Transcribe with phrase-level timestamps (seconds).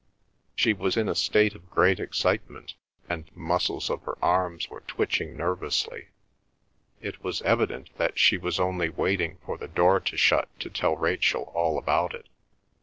[0.55, 2.73] She was in a state of great excitement,
[3.07, 6.07] and the muscles of her arms were twitching nervously.
[7.01, 10.95] It was evident that she was only waiting for the door to shut to tell
[10.97, 12.27] Rachel all about it.